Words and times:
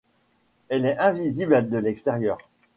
Elle 0.69 0.87
est 0.87 0.97
invisible 0.97 1.69
de 1.69 1.77
l'extérieur. 1.77 2.39